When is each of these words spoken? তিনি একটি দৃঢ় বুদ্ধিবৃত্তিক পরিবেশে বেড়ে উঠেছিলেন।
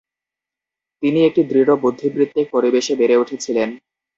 তিনি 1.03 1.19
একটি 1.23 1.41
দৃঢ় 1.43 1.73
বুদ্ধিবৃত্তিক 1.83 2.45
পরিবেশে 2.51 2.93
বেড়ে 2.95 3.15
উঠেছিলেন। 3.17 3.69